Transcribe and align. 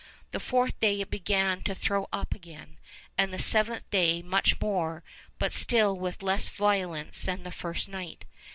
The 0.31 0.39
fourth 0.39 0.79
day 0.79 0.99
it 0.99 1.11
began 1.11 1.61
to 1.61 1.75
throw 1.75 2.09
up 2.11 2.33
again, 2.33 2.79
and 3.19 3.31
the 3.31 3.37
seventh 3.37 3.87
day 3.91 4.23
much 4.23 4.59
more, 4.59 5.03
but 5.37 5.53
still 5.53 5.95
with 5.95 6.23
less 6.23 6.49
violence 6.49 7.21
than 7.21 7.43
the 7.43 7.51
first 7.51 7.87
night. 7.87 8.25